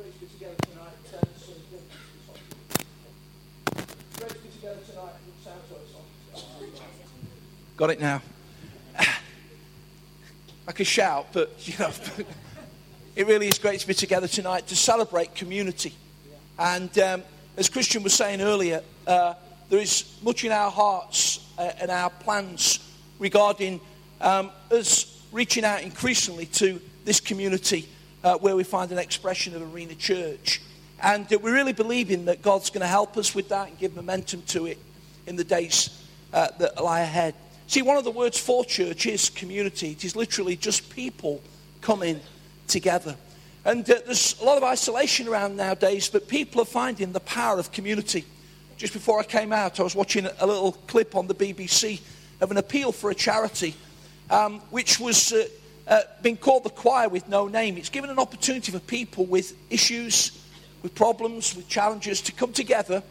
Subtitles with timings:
[0.00, 0.92] Great to be together tonight.
[4.16, 5.12] Great to be together tonight.
[7.76, 8.22] Got it now.
[10.68, 11.90] I could shout, but you know,
[13.14, 15.92] it really is great to be together tonight to celebrate community.
[16.58, 17.22] And um,
[17.58, 19.34] as Christian was saying earlier, uh,
[19.68, 23.82] there is much in our hearts uh, and our plans regarding
[24.22, 27.86] um, us reaching out increasingly to this community
[28.22, 30.60] uh, where we find an expression of Arena Church.
[31.02, 33.96] And uh, we're really believing that God's going to help us with that and give
[33.96, 34.78] momentum to it
[35.26, 37.34] in the days uh, that lie ahead.
[37.66, 39.92] See, one of the words for church is community.
[39.92, 41.40] It is literally just people
[41.80, 42.20] coming
[42.66, 43.16] together.
[43.64, 47.58] And uh, there's a lot of isolation around nowadays, but people are finding the power
[47.58, 48.24] of community.
[48.76, 52.00] Just before I came out, I was watching a little clip on the BBC
[52.40, 53.74] of an appeal for a charity,
[54.30, 55.32] um, which was
[55.90, 57.76] uh, uh, being called the choir with no name.
[57.76, 60.46] It's given an opportunity for people with issues,
[60.82, 63.02] with problems, with challenges to come together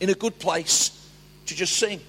[0.00, 1.08] in a good place
[1.46, 2.00] to just sing.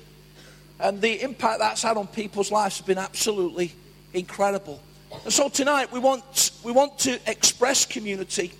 [0.79, 3.73] And the impact that's had on people's lives has been absolutely
[4.13, 4.81] incredible.
[5.25, 8.53] And so tonight we want, we want to express community.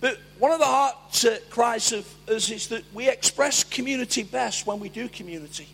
[0.00, 0.96] But one of the heart
[1.48, 5.68] cries of us is that we express community best when we do community.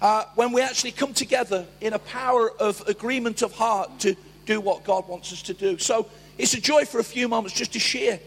[0.00, 4.60] Uh, when we actually come together in a power of agreement of heart to do
[4.60, 5.78] what God wants us to do.
[5.78, 6.08] So
[6.38, 8.20] it's a joy for a few moments just to share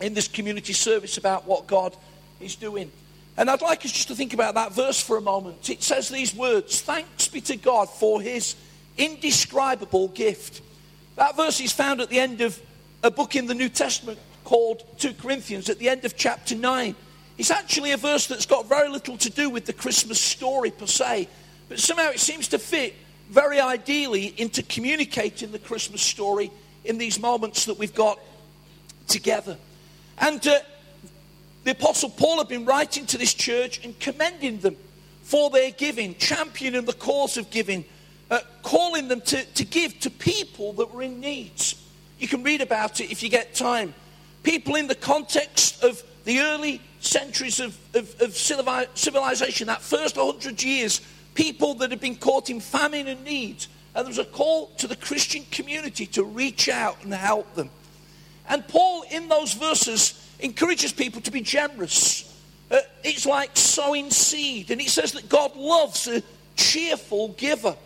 [0.00, 1.96] in this community service about what God
[2.40, 2.90] is doing.
[3.36, 5.68] And I'd like us just to think about that verse for a moment.
[5.70, 8.56] It says these words Thanks be to God for his
[8.98, 10.60] indescribable gift.
[11.16, 12.60] That verse is found at the end of
[13.02, 16.94] a book in the New Testament called 2 Corinthians, at the end of chapter 9.
[17.42, 20.86] It's actually a verse that's got very little to do with the Christmas story per
[20.86, 21.26] se,
[21.68, 22.94] but somehow it seems to fit
[23.30, 26.52] very ideally into communicating the Christmas story
[26.84, 28.20] in these moments that we've got
[29.08, 29.56] together.
[30.18, 30.60] And uh,
[31.64, 34.76] the Apostle Paul had been writing to this church and commending them
[35.24, 37.84] for their giving, championing the cause of giving,
[38.30, 41.74] uh, calling them to, to give to people that were in needs.
[42.20, 43.94] You can read about it if you get time.
[44.44, 50.62] People in the context of the early centuries of, of, of civilization, that first 100
[50.62, 51.00] years,
[51.34, 53.66] people that had been caught in famine and need.
[53.94, 57.70] And there was a call to the Christian community to reach out and help them.
[58.48, 62.28] And Paul, in those verses, encourages people to be generous.
[62.70, 64.70] Uh, it's like sowing seed.
[64.70, 66.22] And he says that God loves a
[66.56, 67.76] cheerful giver.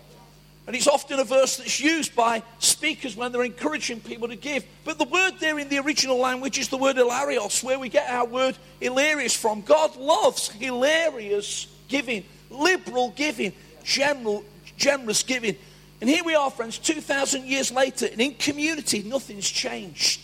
[0.66, 4.65] And it's often a verse that's used by speakers when they're encouraging people to give.
[4.84, 8.10] But the word there in the original language is the word hilarious, where we get
[8.10, 9.60] our word hilarious from.
[9.60, 13.53] God loves hilarious giving, liberal giving,
[13.84, 14.44] general,
[14.76, 15.56] generous giving.
[16.00, 20.21] And here we are, friends, 2,000 years later, and in community, nothing's changed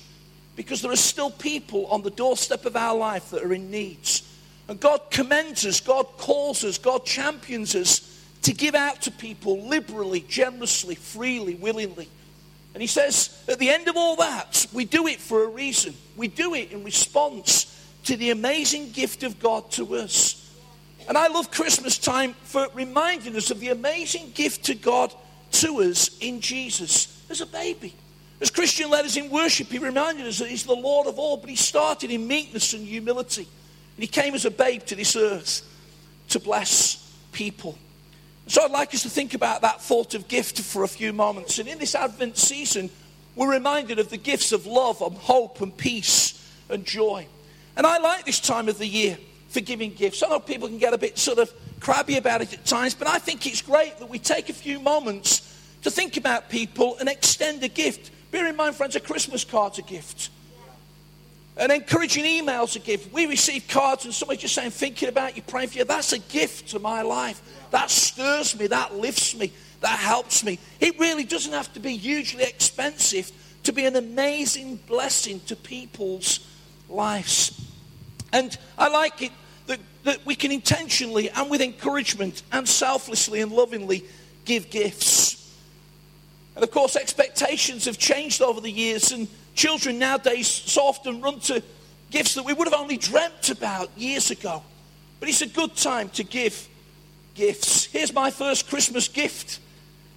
[0.57, 4.29] because there are still people on the doorstep of our life that are in needs.
[4.69, 8.12] And God commends us, God calls us, God champions us
[8.43, 12.09] to give out to people liberally, generously, freely, willingly.
[12.75, 15.95] And He says, at the end of all that, we do it for a reason.
[16.17, 17.69] We do it in response
[18.05, 20.39] to the amazing gift of God to us.
[21.09, 25.13] And I love Christmas time for reminding us of the amazing gift to God
[25.53, 27.95] to us in Jesus as a baby.
[28.41, 31.37] As Christian led us in worship, he reminded us that he's the Lord of all,
[31.37, 33.43] but he started in meekness and humility.
[33.43, 35.63] And he came as a babe to this earth
[36.31, 37.79] to bless people.
[38.47, 41.59] So I'd like us to think about that thought of gift for a few moments.
[41.59, 42.91] And in this Advent season,
[43.37, 46.39] we're reminded of the gifts of love and hope and peace
[46.69, 47.27] and joy.
[47.77, 49.17] And I like this time of the year
[49.49, 50.23] for giving gifts.
[50.23, 53.09] I know people can get a bit sort of crabby about it at times, but
[53.09, 55.49] I think it's great that we take a few moments
[55.83, 58.11] to think about people and extend a gift.
[58.31, 60.31] Bear in mind, friends, a Christmas card's a gift.
[61.57, 63.13] An encouraging email's a gift.
[63.13, 65.85] We receive cards and somebody just saying, thinking about you, praying for you.
[65.85, 67.43] That's a gift to my life.
[67.71, 70.59] That stirs me, that lifts me, that helps me.
[70.81, 73.31] It really doesn't have to be hugely expensive
[73.65, 76.41] to be an amazing blessing to people's
[76.89, 77.61] lives.
[78.33, 79.33] And I like it
[79.67, 84.05] that, that we can intentionally and with encouragement and selflessly and lovingly
[84.47, 85.55] give gifts.
[86.55, 91.41] And of course, expectations have changed over the years, and children nowadays so often run
[91.41, 91.63] to
[92.11, 94.63] gifts that we would have only dreamt about years ago.
[95.21, 96.69] But it's a good time to give
[97.35, 97.85] gifts.
[97.87, 99.61] Here's my first Christmas gift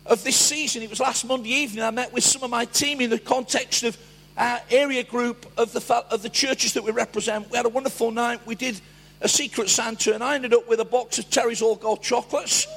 [0.06, 0.82] of this season.
[0.82, 1.84] It was last Monday evening.
[1.84, 3.98] I met with some of my team in the context of
[4.38, 7.50] our area group of the, of the churches that we represent.
[7.50, 8.46] We had a wonderful night.
[8.46, 8.80] We did
[9.22, 12.68] a secret Santa, and I ended up with a box of Terry's All Gold chocolates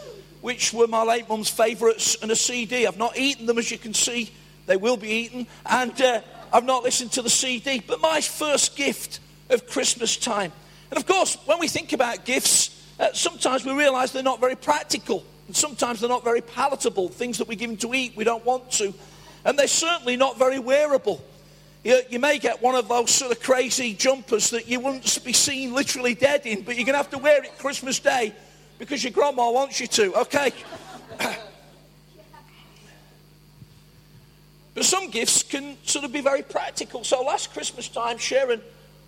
[0.40, 2.86] which were my late mum's favourites, and a CD.
[2.86, 4.30] I've not eaten them, as you can see.
[4.66, 5.46] They will be eaten.
[5.66, 6.20] And uh,
[6.52, 7.82] I've not listened to the CD.
[7.86, 10.52] But my first gift of Christmas time.
[10.90, 14.56] And of course, when we think about gifts, uh, sometimes we realize they're not very
[14.56, 15.24] practical.
[15.46, 17.08] And sometimes they're not very palatable.
[17.08, 18.92] Things that we give them to eat, we don't want to.
[19.44, 21.24] And they're certainly not very wearable.
[21.84, 25.32] You, you, may get one of those sort of crazy jumpers that you wouldn't be
[25.32, 28.34] seen literally dead in, but you're going to have to wear it Christmas Day
[28.78, 30.52] because your grandma wants you to, okay?
[34.74, 37.04] but some gifts can sort of be very practical.
[37.04, 38.62] So last Christmas time, Sharon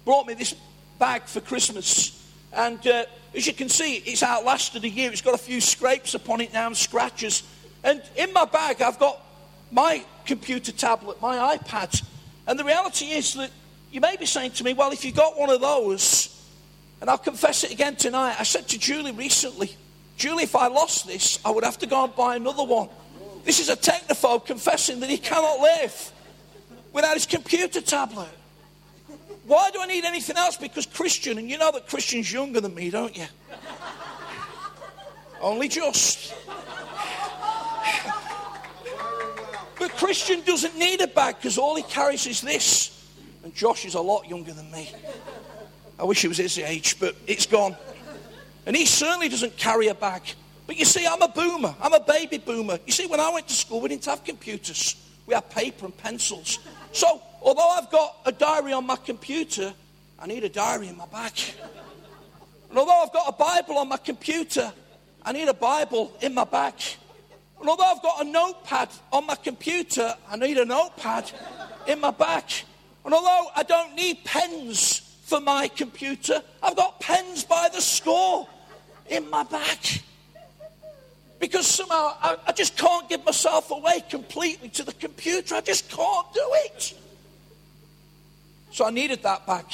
[0.04, 0.54] brought me this
[0.98, 2.30] bag for Christmas.
[2.52, 3.04] And uh,
[3.34, 5.10] as you can see, it's outlasted a year.
[5.10, 7.42] It's got a few scrapes upon it now and scratches.
[7.82, 9.24] And in my bag, I've got
[9.70, 12.04] my computer tablet, my iPad.
[12.46, 13.50] And the reality is that
[13.90, 16.36] you may be saying to me, well, if you got one of those,
[17.00, 19.74] and I'll confess it again tonight, I said to Julie recently,
[20.16, 22.90] Julie, if I lost this, I would have to go and buy another one.
[23.44, 26.12] This is a technophobe confessing that he cannot live
[26.92, 28.28] without his computer tablet.
[29.46, 30.56] Why do I need anything else?
[30.56, 33.26] Because Christian, and you know that Christian's younger than me, don't you?
[35.40, 36.34] Only just.
[39.78, 43.08] But Christian doesn't need a bag because all he carries is this.
[43.42, 44.92] And Josh is a lot younger than me.
[45.98, 47.74] I wish he was his age, but it's gone.
[48.66, 50.22] And he certainly doesn't carry a bag.
[50.70, 51.74] But you see, I'm a boomer.
[51.82, 52.78] I'm a baby boomer.
[52.86, 54.94] You see, when I went to school, we didn't have computers.
[55.26, 56.60] We had paper and pencils.
[56.92, 59.74] So, although I've got a diary on my computer,
[60.16, 61.32] I need a diary in my bag.
[62.68, 64.72] And although I've got a Bible on my computer,
[65.24, 66.74] I need a Bible in my bag.
[67.58, 71.32] And although I've got a notepad on my computer, I need a notepad
[71.88, 72.48] in my back.
[73.04, 78.46] And although I don't need pens for my computer, I've got pens by the score
[79.08, 80.02] in my back.
[81.40, 85.54] Because somehow I, I just can't give myself away completely to the computer.
[85.54, 86.94] I just can't do it.
[88.70, 89.64] So I needed that back.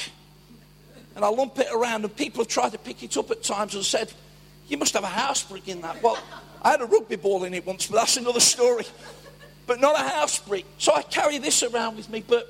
[1.17, 3.75] And I lump it around, and people have tried to pick it up at times
[3.75, 4.13] and said,
[4.69, 6.03] You must have a house brick in that.
[6.03, 6.19] Well,
[6.63, 8.85] I had a rugby ball in it once, but that's another story.
[9.67, 10.65] But not a house brick.
[10.79, 12.47] So I carry this around with me, but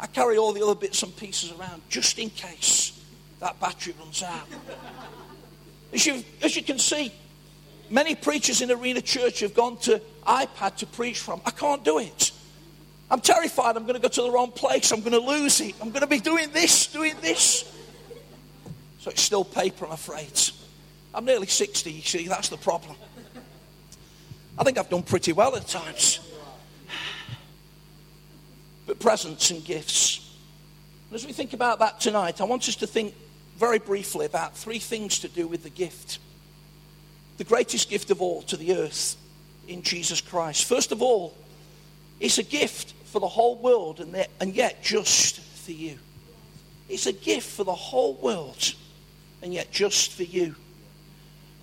[0.00, 2.98] I carry all the other bits and pieces around just in case
[3.40, 4.46] that battery runs out.
[5.92, 7.12] As you, as you can see,
[7.92, 11.40] many preachers in Arena Church have gone to iPad to preach from.
[11.44, 12.32] I can't do it.
[13.10, 14.90] I'm terrified I'm going to go to the wrong place.
[14.90, 15.74] I'm going to lose it.
[15.80, 17.70] I'm going to be doing this, doing this.
[19.00, 20.32] So it's still paper, I'm afraid.
[21.14, 22.96] I'm nearly 60, you see, that's the problem.
[24.58, 26.20] I think I've done pretty well at times.
[28.86, 30.34] But presents and gifts.
[31.10, 33.14] And as we think about that tonight, I want us to think
[33.58, 36.18] very briefly about three things to do with the gift.
[37.38, 39.16] The greatest gift of all to the earth
[39.68, 40.64] in Jesus Christ.
[40.64, 41.36] First of all,
[42.20, 45.98] it's a gift for the whole world and, and yet just for you.
[46.88, 48.74] It's a gift for the whole world
[49.42, 50.54] and yet just for you.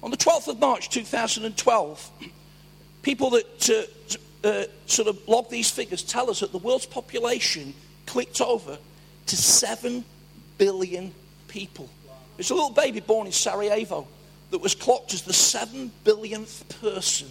[0.02, 2.12] On the 12th of March 2012,
[3.02, 3.70] people that
[4.44, 7.74] uh, uh, sort of log these figures tell us that the world's population
[8.06, 8.78] clicked over
[9.28, 10.04] to 7
[10.58, 11.14] billion
[11.48, 11.90] people.
[12.38, 14.08] There's a little baby born in Sarajevo
[14.52, 17.28] that was clocked as the 7 billionth person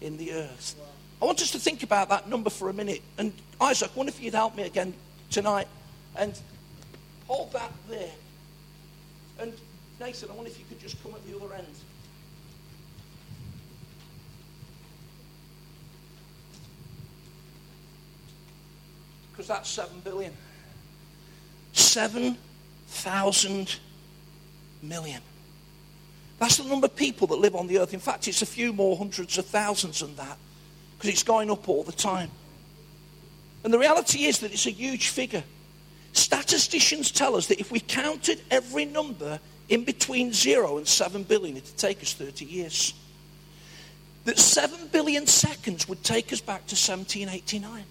[0.00, 0.76] in the earth.
[1.20, 3.02] I want us to think about that number for a minute.
[3.18, 4.94] And Isaac, I wonder if you'd help me again
[5.30, 5.68] tonight
[6.16, 6.38] and
[7.26, 8.10] hold that there.
[9.38, 9.52] And
[10.00, 11.66] Nathan, I wonder if you could just come at the other end.
[19.40, 20.34] because that's 7 billion.
[21.72, 23.76] 7,000
[24.82, 25.22] million.
[26.40, 27.92] That's the number of people that live on the earth.
[27.92, 30.38] In fact, it's a few more hundreds of thousands than that
[30.96, 32.30] because it's going up all the time.
[33.62, 35.44] And the reality is that it's a huge figure.
[36.14, 41.58] Statisticians tell us that if we counted every number in between 0 and 7 billion,
[41.58, 42.94] it would take us 30 years.
[44.24, 47.84] That 7 billion seconds would take us back to 1789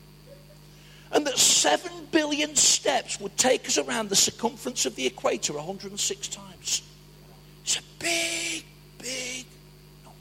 [1.11, 6.27] and that 7 billion steps would take us around the circumference of the equator 106
[6.27, 6.81] times.
[7.99, 8.65] Big,
[8.97, 9.45] big
[10.03, 10.17] number.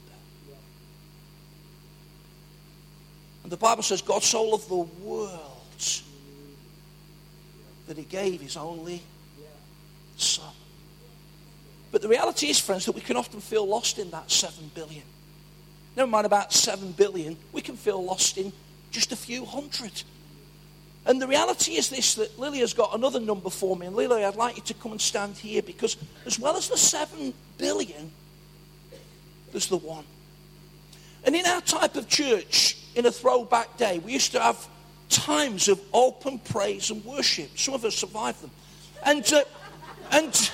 [3.42, 5.42] And the Bible says God so loved the world
[7.86, 9.02] that he gave his only
[10.16, 10.52] son.
[11.90, 15.04] But the reality is, friends, that we can often feel lost in that 7 billion.
[15.96, 18.52] Never mind about 7 billion, we can feel lost in
[18.90, 20.02] just a few hundred.
[21.06, 23.86] And the reality is this that Lily has got another number for me.
[23.86, 26.76] And Lily, I'd like you to come and stand here because as well as the
[26.76, 28.10] seven billion,
[29.52, 30.04] there's the one.
[31.24, 34.68] And in our type of church, in a throwback day, we used to have
[35.08, 37.58] times of open praise and worship.
[37.58, 38.50] Some of us survived them.
[39.04, 39.42] And, uh,
[40.12, 40.50] and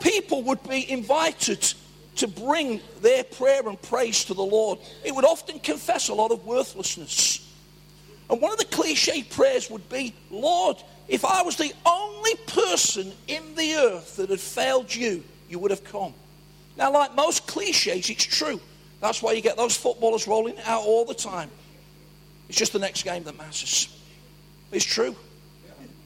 [0.00, 1.74] people would be invited
[2.16, 4.78] to bring their prayer and praise to the Lord.
[5.04, 7.43] It would often confess a lot of worthlessness.
[8.30, 13.12] And one of the cliche prayers would be, Lord, if I was the only person
[13.28, 16.14] in the earth that had failed you, you would have come.
[16.76, 18.60] Now, like most cliches, it's true.
[19.00, 21.50] That's why you get those footballers rolling out all the time.
[22.48, 23.98] It's just the next game that matters.
[24.72, 25.14] It's true.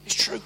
[0.05, 0.41] It's true.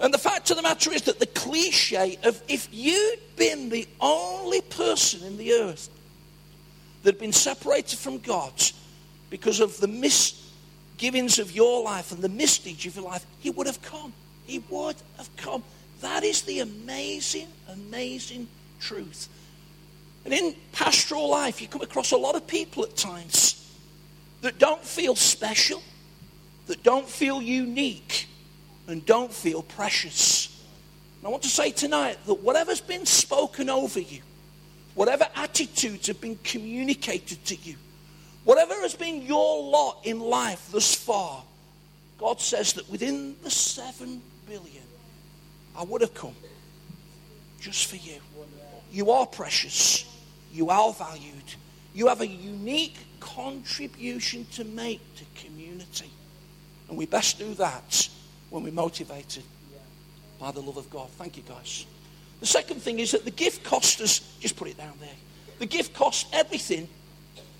[0.00, 3.86] And the fact of the matter is that the cliche of if you'd been the
[4.00, 5.90] only person in the earth
[7.02, 8.52] that had been separated from God
[9.28, 9.88] because of the
[11.00, 14.12] misgivings of your life and the misdeeds of your life, he would have come.
[14.44, 15.62] He would have come.
[16.02, 18.46] That is the amazing, amazing
[18.80, 19.28] truth.
[20.26, 23.74] And in pastoral life, you come across a lot of people at times
[24.42, 25.82] that don't feel special,
[26.66, 28.26] that don't feel unique,
[28.86, 30.62] and don't feel precious.
[31.20, 34.20] And I want to say tonight that whatever's been spoken over you,
[34.94, 37.76] whatever attitudes have been communicated to you,
[38.44, 41.42] whatever has been your lot in life thus far,
[42.18, 44.82] God says that within the seven billion,
[45.76, 46.34] I would have come
[47.60, 48.20] just for you.
[48.92, 50.04] You are precious.
[50.52, 51.54] You are valued.
[51.94, 56.10] You have a unique contribution to make to community.
[56.88, 58.08] And we best do that
[58.50, 59.44] when we're motivated
[60.38, 61.08] by the love of God.
[61.10, 61.86] Thank you, guys.
[62.40, 65.08] The second thing is that the gift cost us, just put it down there.
[65.58, 66.88] The gift costs everything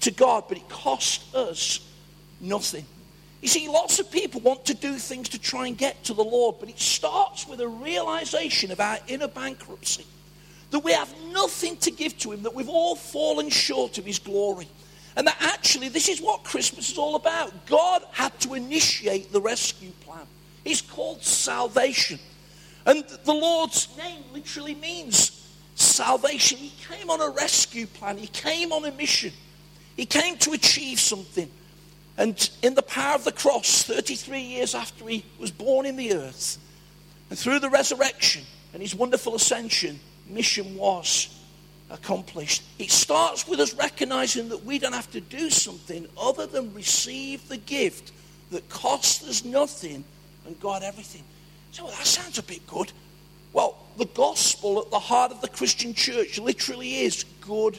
[0.00, 1.80] to God, but it cost us
[2.40, 2.85] nothing.
[3.40, 6.25] You see, lots of people want to do things to try and get to the
[6.25, 10.04] Lord, but it starts with a realization of our inner bankruptcy
[10.71, 14.19] that we have nothing to give to Him, that we've all fallen short of His
[14.19, 14.69] glory.
[15.16, 17.66] And that actually, this is what Christmas is all about.
[17.66, 20.26] God had to initiate the rescue plan.
[20.64, 22.19] It's called salvation.
[22.87, 25.37] And the Lord's name literally means
[25.75, 26.59] salvation.
[26.59, 29.33] He came on a rescue plan, He came on a mission,
[29.97, 31.50] He came to achieve something.
[32.16, 36.14] And in the power of the cross, 33 years after He was born in the
[36.14, 36.59] earth,
[37.30, 38.42] and through the resurrection
[38.73, 41.37] and His wonderful ascension, mission was
[41.90, 42.62] accomplished.
[42.78, 47.49] It starts with us recognizing that we don't have to do something other than receive
[47.49, 48.12] the gift
[48.50, 50.04] that costs us nothing
[50.47, 51.23] and God everything.
[51.73, 52.92] So well, that sounds a bit good.
[53.52, 57.78] Well, the gospel at the heart of the Christian church literally is good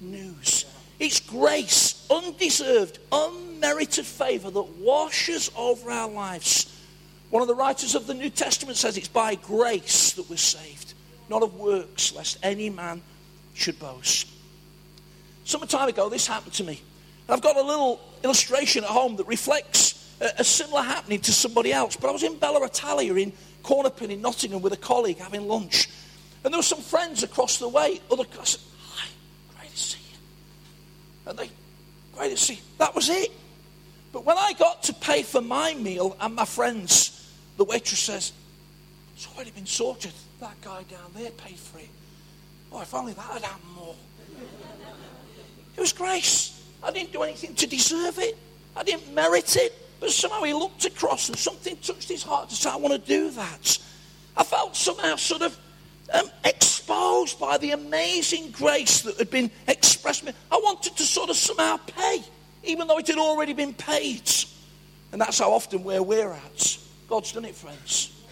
[0.00, 0.64] news.
[1.02, 6.80] It's grace, undeserved, unmerited favor that washes over our lives.
[7.30, 10.94] One of the writers of the New Testament says it's by grace that we're saved,
[11.28, 13.02] not of works, lest any man
[13.52, 14.28] should boast.
[15.44, 16.80] Some time ago, this happened to me.
[17.28, 21.96] I've got a little illustration at home that reflects a, similar happening to somebody else.
[21.96, 23.32] But I was in Bella Italia in
[23.64, 25.88] Cornerpin in Nottingham with a colleague having lunch.
[26.44, 28.00] And there were some friends across the way.
[28.10, 29.08] Other I said, Hi,
[29.56, 30.18] great to see you.
[31.26, 31.50] And they,
[32.14, 32.60] great see.
[32.78, 33.30] That was it.
[34.12, 38.32] But when I got to pay for my meal and my friends, the waitress says,
[39.14, 40.12] It's already been sorted.
[40.40, 41.88] That guy down there paid for it.
[42.72, 43.94] Oh, if only that had happened more.
[45.76, 46.62] It was grace.
[46.82, 48.36] I didn't do anything to deserve it.
[48.76, 49.72] I didn't merit it.
[50.00, 52.98] But somehow he looked across and something touched his heart to say, I want to
[52.98, 53.78] do that.
[54.36, 55.56] I felt somehow sort of
[56.12, 60.24] um, exposed by the amazing grace that had been expressed.
[60.50, 62.22] I wanted to sort of somehow pay,
[62.64, 64.30] even though it had already been paid.
[65.12, 66.78] And that's how often where we're at.
[67.08, 68.22] God's done it, friends.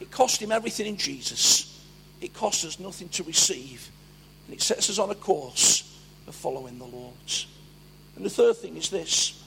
[0.00, 1.84] It cost him everything in Jesus.
[2.20, 3.90] It costs us nothing to receive.
[4.46, 7.14] And it sets us on a course of following the Lord.
[8.16, 9.42] And the third thing is this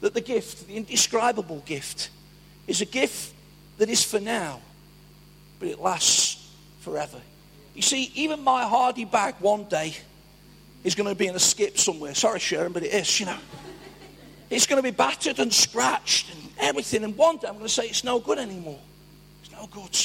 [0.00, 2.10] that the gift, the indescribable gift,
[2.66, 3.32] is a gift
[3.78, 4.60] that is for now,
[5.60, 6.21] but it lasts
[6.82, 7.20] forever.
[7.74, 9.96] You see, even my hardy bag one day
[10.84, 12.14] is going to be in a skip somewhere.
[12.14, 13.38] Sorry, Sharon, but it is, you know.
[14.50, 17.04] It's going to be battered and scratched and everything.
[17.04, 18.78] And one day I'm going to say it's no good anymore.
[19.42, 19.98] It's no good.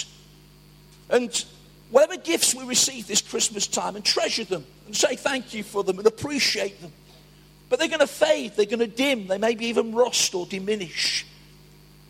[1.09, 1.45] And
[1.89, 5.83] whatever gifts we receive this Christmas time and treasure them and say thank you for
[5.83, 6.93] them and appreciate them.
[7.69, 10.45] But they're going to fade, they're going to dim, they may be even rust or
[10.45, 11.25] diminish.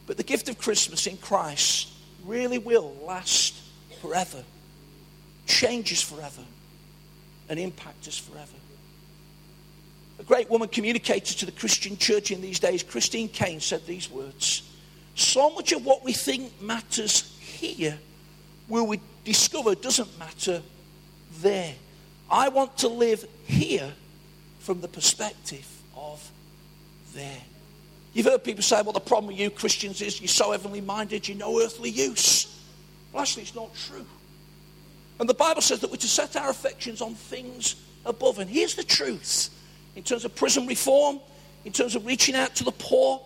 [0.05, 1.89] But the gift of Christmas in Christ
[2.23, 3.55] really will last
[4.01, 4.43] forever,
[5.47, 6.43] changes forever,
[7.49, 8.51] and impact us forever.
[10.19, 14.09] A great woman communicated to the Christian church in these days, Christine Caine, said these
[14.09, 14.63] words
[15.15, 17.97] So much of what we think matters here
[18.67, 20.61] will we discover doesn't matter
[21.41, 21.73] there.
[22.29, 23.93] I want to live here
[24.59, 26.29] from the perspective of
[27.13, 27.41] there.
[28.13, 31.27] You've heard people say, well, the problem with you Christians is you're so heavenly minded,
[31.27, 32.61] you're no earthly use.
[33.13, 34.05] Well, actually, it's not true.
[35.19, 38.39] And the Bible says that we're to set our affections on things above.
[38.39, 39.49] And here's the truth
[39.95, 41.19] in terms of prison reform,
[41.65, 43.21] in terms of reaching out to the poor,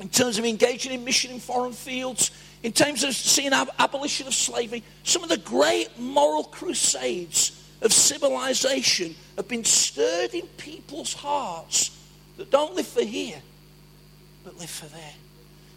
[0.00, 2.30] in terms of engaging in mission in foreign fields,
[2.62, 7.92] in terms of seeing ab- abolition of slavery, some of the great moral crusades of
[7.92, 11.98] civilization have been stirred in people's hearts
[12.36, 13.40] that don't live for here,
[14.44, 15.14] but live for there.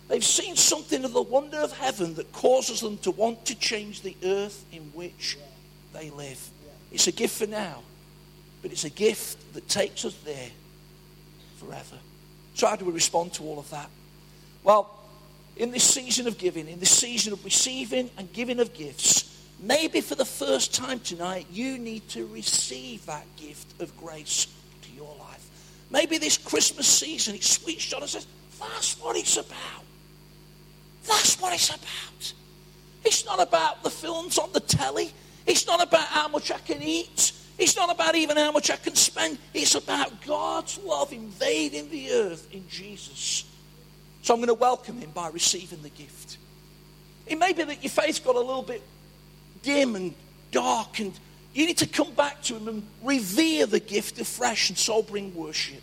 [0.08, 4.02] They've seen something of the wonder of heaven that causes them to want to change
[4.02, 5.38] the earth in which
[5.94, 6.50] they live.
[6.92, 7.82] It's a gift for now,
[8.62, 10.50] but it's a gift that takes us there
[11.58, 11.98] forever.
[12.54, 13.90] So, how do we respond to all of that?
[14.64, 14.90] Well,
[15.56, 20.02] in this season of giving, in this season of receiving and giving of gifts, maybe
[20.02, 24.48] for the first time tonight, you need to receive that gift of grace
[24.84, 25.50] to your life.
[25.90, 28.28] Maybe this Christmas season, it switched on and says,
[28.60, 29.84] that's what it's about.
[31.08, 32.34] That's what it's about.
[33.06, 35.12] It's not about the films on the telly.
[35.46, 37.34] It's not about how much I can eat.
[37.58, 39.38] It's not about even how much I can spend.
[39.54, 43.46] It's about God's love invading the earth in Jesus.
[44.22, 46.38] So I'm going to welcome him by receiving the gift.
[47.28, 48.82] It may be that your faith's got a little bit
[49.62, 50.14] dim and
[50.52, 51.18] dark, and
[51.54, 55.36] you need to come back to him and revere the gift afresh and so bring
[55.36, 55.82] worship.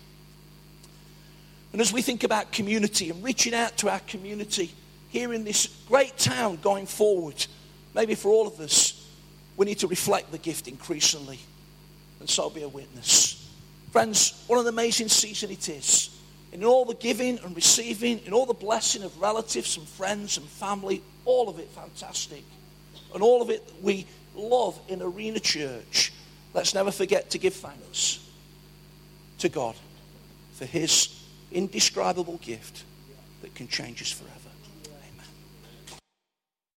[1.73, 4.73] And as we think about community and reaching out to our community
[5.11, 7.47] here in this great town going forward,
[7.95, 9.09] maybe for all of us,
[9.57, 11.39] we need to reflect the gift increasingly
[12.21, 13.49] and so be a witness.
[13.91, 16.17] Friends, what an amazing season it is.
[16.53, 20.47] In all the giving and receiving, in all the blessing of relatives and friends and
[20.47, 22.45] family, all of it fantastic.
[23.15, 26.13] And all of it we love in Arena Church.
[26.55, 28.27] Let's never forget to give thanks
[29.39, 29.75] to God
[30.55, 32.85] for his indescribable gift
[33.43, 34.40] that can change us forever.